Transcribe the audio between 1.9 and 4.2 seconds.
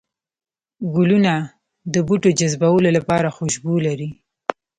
د بوټو جذبولو لپاره خوشبو لري